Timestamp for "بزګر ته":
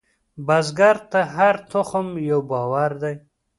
0.47-1.21